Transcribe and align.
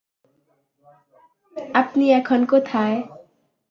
আপনি 1.73 2.05
এখন 2.11 2.39
কোথায়? 2.45 2.97